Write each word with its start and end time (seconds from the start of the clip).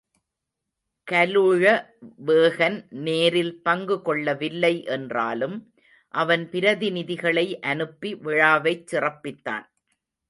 கலுழவேகன் 1.07 2.77
நேரில் 2.89 3.53
பங்கு 3.61 4.01
கொள்ளவில்லை 4.01 4.83
என்றாலும் 4.83 5.55
அவன் 6.13 6.49
பிரதிநிதிகளை 6.49 7.45
அனுப்பி 7.61 8.15
விழாவைச் 8.15 8.87
சிறப்பித்தான். 8.91 9.67